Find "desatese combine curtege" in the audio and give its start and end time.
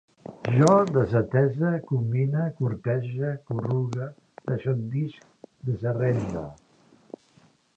0.93-3.29